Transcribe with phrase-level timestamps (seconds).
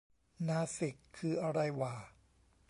[0.49, 1.95] นาสิกคืออะไรหว่า